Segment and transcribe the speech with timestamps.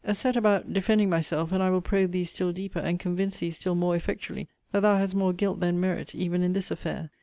[0.11, 3.75] Set about defending myself, and I will probe thee still deeper, and convince thee still
[3.75, 7.11] more effectually, that thou hast more guilt than merit even in this affair.